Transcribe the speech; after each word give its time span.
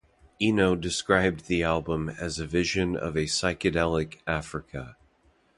Eno 0.41 0.73
described 0.73 1.45
the 1.45 1.61
album 1.61 2.09
as 2.09 2.39
a 2.39 2.47
vision 2.47 2.95
of 2.97 3.15
a 3.15 3.25
psychedelic 3.27 4.17
Africa. 4.25 4.97